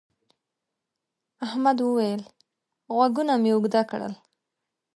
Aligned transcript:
احمد 1.45 1.77
وويل: 1.81 2.21
غوږونه 2.95 3.33
مې 3.41 3.49
اوږده 3.53 3.81
کړل. 3.89 4.13